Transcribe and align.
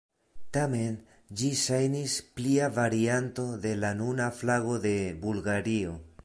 Tamen, 0.55 0.93
ĝi 1.41 1.49
ŝajnis 1.63 2.15
plia 2.39 2.71
varianto 2.79 3.47
de 3.67 3.75
la 3.83 3.93
nuna 4.01 4.31
flago 4.41 4.81
de 4.89 4.95
Bulgario. 5.29 5.95